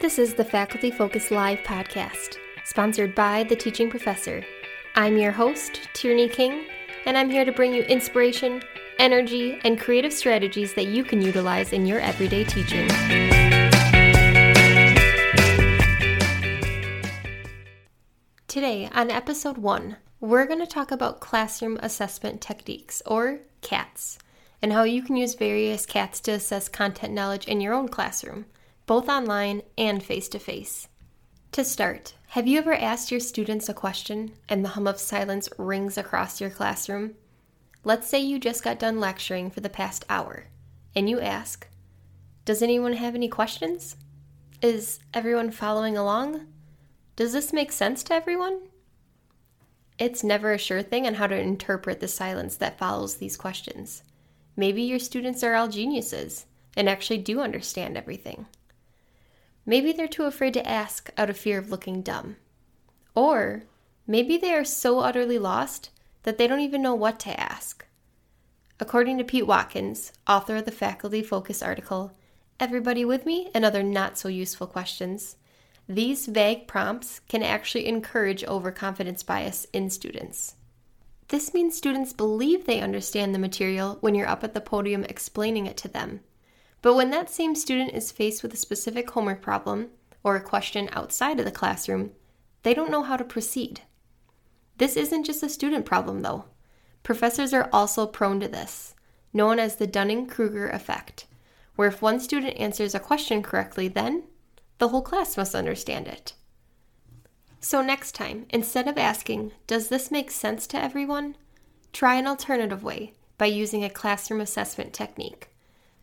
[0.00, 4.44] This is the Faculty Focus Live podcast, sponsored by The Teaching Professor.
[4.94, 6.66] I'm your host, Tierney King,
[7.04, 8.62] and I'm here to bring you inspiration,
[9.00, 12.86] energy, and creative strategies that you can utilize in your everyday teaching.
[18.46, 24.20] Today, on episode one, we're going to talk about classroom assessment techniques, or CATs,
[24.62, 28.46] and how you can use various CATs to assess content knowledge in your own classroom,
[28.88, 30.88] both online and face to face.
[31.52, 35.46] To start, have you ever asked your students a question and the hum of silence
[35.58, 37.14] rings across your classroom?
[37.84, 40.46] Let's say you just got done lecturing for the past hour,
[40.96, 41.68] and you ask,
[42.46, 43.94] Does anyone have any questions?
[44.62, 46.46] Is everyone following along?
[47.14, 48.68] Does this make sense to everyone?
[49.98, 54.02] It's never a sure thing on how to interpret the silence that follows these questions.
[54.56, 58.46] Maybe your students are all geniuses and actually do understand everything.
[59.68, 62.36] Maybe they're too afraid to ask out of fear of looking dumb.
[63.14, 63.64] Or
[64.06, 65.90] maybe they are so utterly lost
[66.22, 67.84] that they don't even know what to ask.
[68.80, 72.12] According to Pete Watkins, author of the Faculty Focus article,
[72.58, 75.36] Everybody with Me and Other Not So Useful Questions,
[75.86, 80.54] these vague prompts can actually encourage overconfidence bias in students.
[81.28, 85.66] This means students believe they understand the material when you're up at the podium explaining
[85.66, 86.20] it to them.
[86.88, 89.90] But when that same student is faced with a specific homework problem
[90.24, 92.12] or a question outside of the classroom,
[92.62, 93.82] they don't know how to proceed.
[94.78, 96.46] This isn't just a student problem, though.
[97.02, 98.94] Professors are also prone to this,
[99.34, 101.26] known as the Dunning Kruger effect,
[101.76, 104.22] where if one student answers a question correctly, then
[104.78, 106.32] the whole class must understand it.
[107.60, 111.36] So, next time, instead of asking, Does this make sense to everyone?
[111.92, 115.50] try an alternative way by using a classroom assessment technique.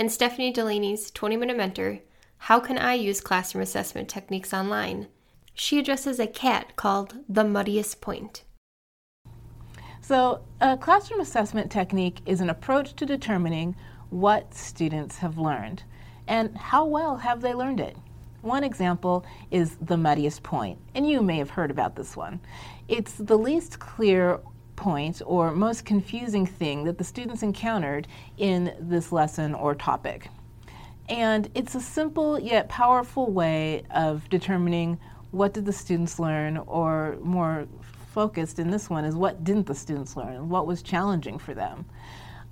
[0.00, 1.98] In Stephanie Delaney's 20 Minute Mentor,
[2.38, 5.08] How Can I Use Classroom Assessment Techniques Online?
[5.52, 8.44] she addresses a cat called the muddiest point.
[10.00, 13.76] So, a classroom assessment technique is an approach to determining
[14.08, 15.82] what students have learned
[16.26, 17.98] and how well have they learned it.
[18.40, 22.40] One example is the muddiest point, and you may have heard about this one.
[22.88, 24.40] It's the least clear
[24.80, 28.08] point or most confusing thing that the students encountered
[28.38, 30.28] in this lesson or topic.
[31.08, 34.98] And it's a simple yet powerful way of determining
[35.32, 37.68] what did the students learn, or more
[38.12, 41.84] focused in this one is what didn't the students learn, what was challenging for them.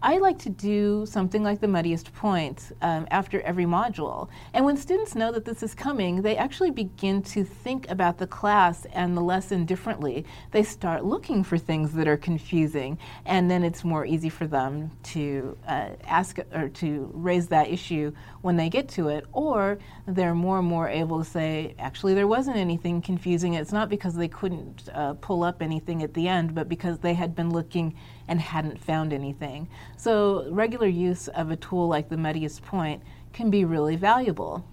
[0.00, 4.28] I like to do something like the muddiest point um, after every module.
[4.54, 8.26] And when students know that this is coming, they actually begin to think about the
[8.28, 10.24] class and the lesson differently.
[10.52, 14.92] They start looking for things that are confusing, and then it's more easy for them
[15.14, 19.26] to uh, ask or to raise that issue when they get to it.
[19.32, 23.54] Or they're more and more able to say, actually, there wasn't anything confusing.
[23.54, 27.14] It's not because they couldn't uh, pull up anything at the end, but because they
[27.14, 27.96] had been looking
[28.28, 29.68] and hadn't found anything.
[29.98, 34.64] So, regular use of a tool like the Muddiest Point can be really valuable.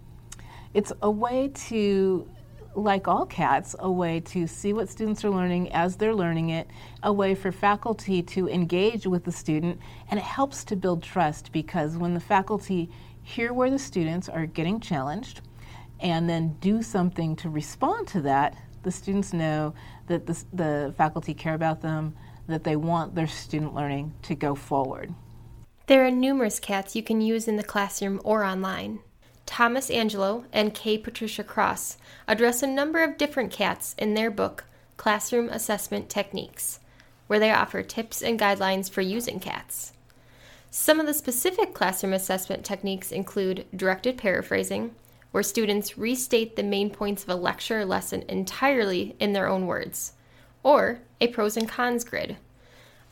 [0.75, 2.29] It's a way to,
[2.75, 6.67] like all CATs, a way to see what students are learning as they're learning it,
[7.01, 9.79] a way for faculty to engage with the student,
[10.11, 12.91] and it helps to build trust because when the faculty
[13.23, 15.41] hear where the students are getting challenged
[16.01, 19.73] and then do something to respond to that, the students know
[20.05, 22.13] that the, the faculty care about them,
[22.47, 25.13] that they want their student learning to go forward.
[25.87, 28.99] There are numerous cats you can use in the classroom or online.
[29.45, 30.97] Thomas Angelo and K.
[30.97, 31.97] Patricia Cross
[32.27, 34.65] address a number of different cats in their book,
[34.97, 36.79] Classroom Assessment Techniques,
[37.27, 39.93] where they offer tips and guidelines for using cats.
[40.71, 44.95] Some of the specific classroom assessment techniques include directed paraphrasing,
[45.31, 49.67] where students restate the main points of a lecture or lesson entirely in their own
[49.67, 50.13] words,
[50.65, 52.35] or a pros and cons grid.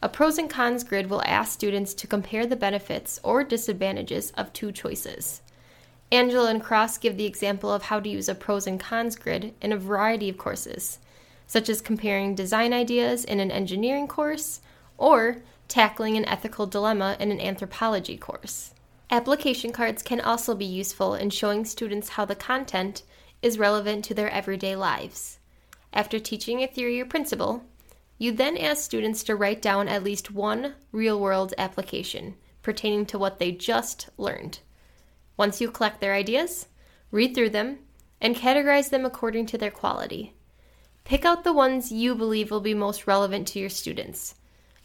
[0.02, 4.52] A pros and cons grid will ask students to compare the benefits or disadvantages of
[4.52, 5.44] two choices.
[6.12, 9.54] Angelo and Cross give the example of how to use a pros and cons grid
[9.62, 10.98] in a variety of courses,
[11.46, 14.60] such as comparing design ideas in an engineering course
[14.98, 15.38] or
[15.68, 18.74] tackling an ethical dilemma in an anthropology course.
[19.12, 23.04] Application cards can also be useful in showing students how the content
[23.44, 25.38] is relevant to their everyday lives.
[25.94, 27.64] After teaching a theory or principle,
[28.18, 33.20] you then ask students to write down at least one real world application pertaining to
[33.20, 34.60] what they just learned.
[35.38, 36.68] Once you collect their ideas,
[37.12, 37.78] read through them
[38.20, 40.34] and categorize them according to their quality.
[41.04, 44.36] Pick out the ones you believe will be most relevant to your students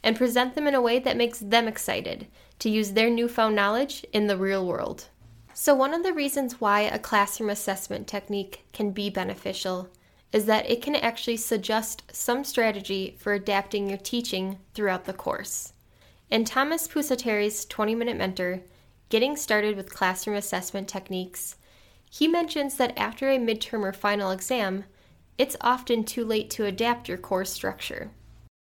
[0.03, 2.27] and present them in a way that makes them excited
[2.59, 5.07] to use their newfound knowledge in the real world.
[5.53, 9.89] So, one of the reasons why a classroom assessment technique can be beneficial
[10.31, 15.73] is that it can actually suggest some strategy for adapting your teaching throughout the course.
[16.29, 18.61] In Thomas Pusateri's 20 Minute Mentor,
[19.09, 21.55] Getting Started with Classroom Assessment Techniques,
[22.09, 24.85] he mentions that after a midterm or final exam,
[25.37, 28.11] it's often too late to adapt your course structure.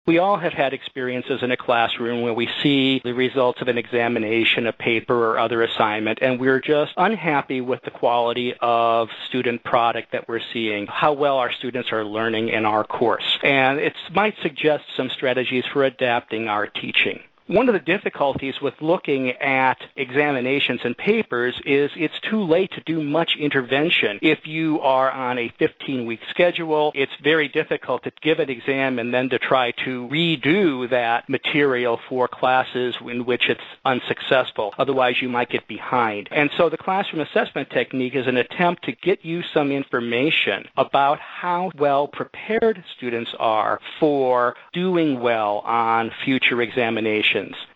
[0.07, 3.77] We all have had experiences in a classroom where we see the results of an
[3.77, 9.63] examination, a paper, or other assignment, and we're just unhappy with the quality of student
[9.63, 13.37] product that we're seeing, how well our students are learning in our course.
[13.43, 17.19] And it might suggest some strategies for adapting our teaching.
[17.47, 22.81] One of the difficulties with looking at examinations and papers is it's too late to
[22.81, 24.19] do much intervention.
[24.21, 28.99] If you are on a 15 week schedule, it's very difficult to give an exam
[28.99, 34.73] and then to try to redo that material for classes in which it's unsuccessful.
[34.77, 36.29] Otherwise, you might get behind.
[36.31, 41.19] And so the classroom assessment technique is an attempt to get you some information about
[41.19, 47.30] how well prepared students are for doing well on future examinations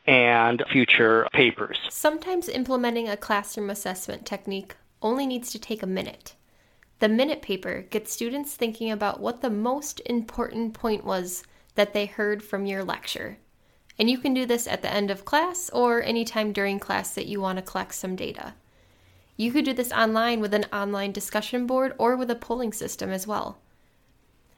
[0.06, 1.80] and future papers.
[1.90, 6.36] Sometimes implementing a classroom assessment technique only needs to take a minute.
[7.00, 11.44] The minute paper gets students thinking about what the most important point was
[11.76, 13.38] that they heard from your lecture.
[14.00, 17.28] And you can do this at the end of class or anytime during class that
[17.28, 18.54] you want to collect some data.
[19.38, 23.10] You could do this online with an online discussion board or with a polling system
[23.10, 23.58] as well.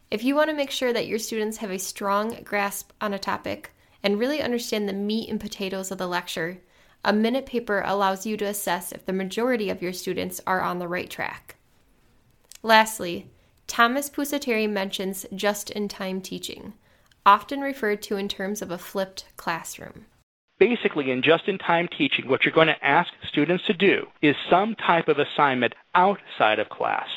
[0.10, 3.20] If you want to make sure that your students have a strong grasp on a
[3.20, 3.74] topic,
[4.08, 6.62] and really understand the meat and potatoes of the lecture,
[7.04, 10.80] a minute paper allows you to assess if the majority of your students are on
[10.80, 11.58] the right track.
[12.64, 13.30] Lastly,
[13.68, 16.74] Thomas Pusateri mentions just in time teaching,
[17.26, 20.06] often referred to in terms of a flipped classroom.
[20.58, 24.38] Basically, in just in time teaching, what you're going to ask students to do is
[24.50, 27.10] some type of assignment outside of class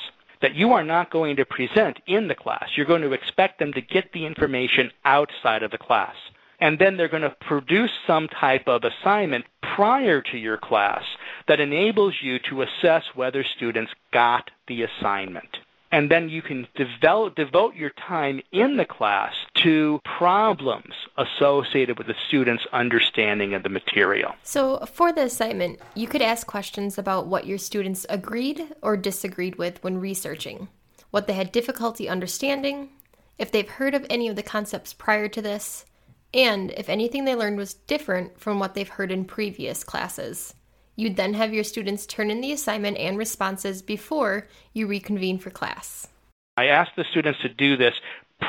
[0.42, 2.70] that you are not going to present in the class.
[2.74, 6.16] You're going to expect them to get the information outside of the class
[6.60, 11.04] and then they're going to produce some type of assignment prior to your class
[11.48, 15.58] that enables you to assess whether students got the assignment.
[15.92, 22.06] And then you can develop, devote your time in the class to problems associated with
[22.06, 24.34] the student's understanding of the material.
[24.44, 29.56] So, for the assignment, you could ask questions about what your students agreed or disagreed
[29.56, 30.68] with when researching,
[31.10, 32.90] what they had difficulty understanding,
[33.36, 35.86] if they've heard of any of the concepts prior to this,
[36.32, 40.54] and if anything they learned was different from what they've heard in previous classes.
[40.96, 45.50] You'd then have your students turn in the assignment and responses before you reconvene for
[45.50, 46.08] class.
[46.56, 47.94] I asked the students to do this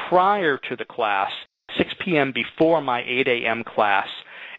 [0.10, 1.32] prior to the class,
[1.78, 2.32] 6 p.m.
[2.34, 3.64] before my 8 a.m.
[3.64, 4.08] class,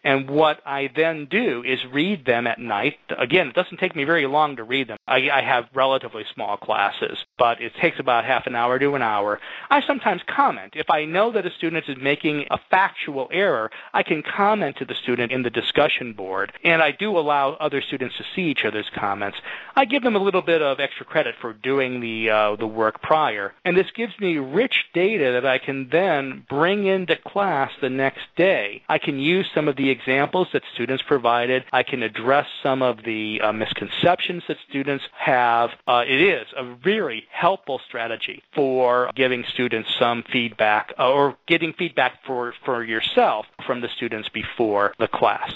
[0.03, 2.97] and what I then do is read them at night.
[3.17, 4.97] Again, it doesn't take me very long to read them.
[5.07, 9.01] I, I have relatively small classes, but it takes about half an hour to an
[9.01, 9.39] hour.
[9.69, 10.73] I sometimes comment.
[10.75, 14.85] If I know that a student is making a factual error, I can comment to
[14.85, 18.65] the student in the discussion board, and I do allow other students to see each
[18.65, 19.37] other's comments.
[19.75, 23.01] I give them a little bit of extra credit for doing the uh, the work
[23.01, 27.89] prior, and this gives me rich data that I can then bring into class the
[27.89, 28.83] next day.
[28.89, 31.63] I can use some of the examples that students provided.
[31.71, 35.69] I can address some of the uh, misconceptions that students have.
[35.87, 41.71] Uh, it is a very helpful strategy for giving students some feedback uh, or getting
[41.71, 45.53] feedback for, for yourself from the students before the class.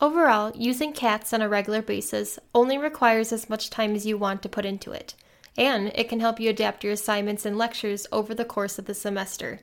[0.00, 4.42] Overall, using CATS on a regular basis only requires as much time as you want
[4.42, 5.14] to put into it,
[5.56, 8.94] and it can help you adapt your assignments and lectures over the course of the
[8.94, 9.60] semester.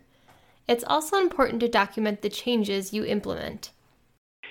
[0.65, 3.71] It's also important to document the changes you implement.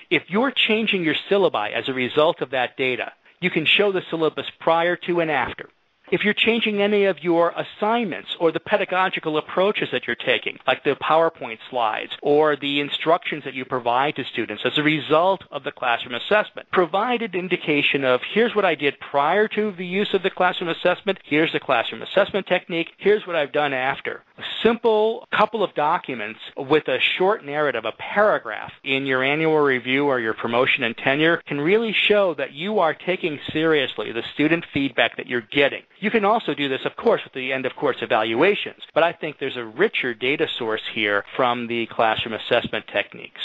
[0.09, 4.01] If you're changing your syllabi as a result of that data, you can show the
[4.09, 5.69] syllabus prior to and after.
[6.11, 10.83] If you're changing any of your assignments or the pedagogical approaches that you're taking, like
[10.83, 15.63] the PowerPoint slides or the instructions that you provide to students as a result of
[15.63, 20.15] the classroom assessment, provide an indication of here's what I did prior to the use
[20.15, 24.23] of the classroom assessment, here's the classroom assessment technique, here's what I've done after.
[24.39, 30.05] A simple couple of documents with a short narrative, a paragraph in your annual review
[30.05, 34.65] or your promotion and tenure can really show that you are taking seriously the student
[34.73, 35.83] feedback that you're getting.
[35.99, 39.11] You can also do this, of course, with the end of course evaluations, but I
[39.11, 43.41] think there's a richer data source here from the classroom assessment techniques.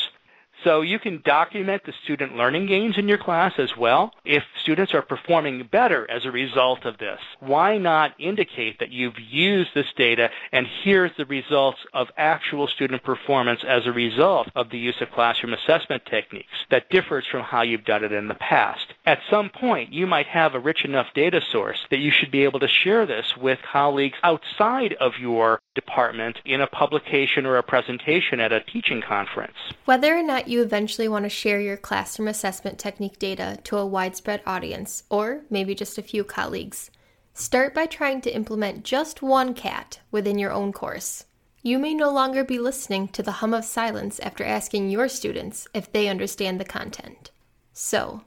[0.64, 4.12] So you can document the student learning gains in your class as well.
[4.24, 9.20] If students are performing better as a result of this, why not indicate that you've
[9.20, 14.70] used this data and here's the results of actual student performance as a result of
[14.70, 18.34] the use of classroom assessment techniques that differs from how you've done it in the
[18.34, 18.93] past.
[19.06, 22.44] At some point, you might have a rich enough data source that you should be
[22.44, 27.62] able to share this with colleagues outside of your department in a publication or a
[27.62, 29.56] presentation at a teaching conference.
[29.84, 33.86] Whether or not you eventually want to share your classroom assessment technique data to a
[33.86, 36.90] widespread audience, or maybe just a few colleagues,
[37.34, 41.26] start by trying to implement just one CAT within your own course.
[41.62, 45.68] You may no longer be listening to the hum of silence after asking your students
[45.74, 47.30] if they understand the content.
[47.74, 48.22] So,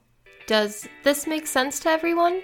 [0.47, 2.41] does this make sense to everyone?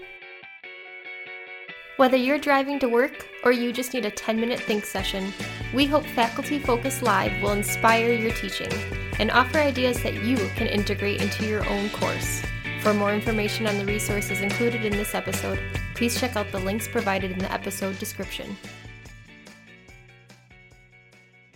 [1.96, 5.32] Whether you're driving to work or you just need a 10 minute think session,
[5.74, 8.72] we hope Faculty Focus Live will inspire your teaching
[9.20, 12.44] and offer ideas that you can integrate into your own course.
[12.82, 15.60] For more information on the resources included in this episode,
[15.96, 18.58] please check out the links provided in the episode description.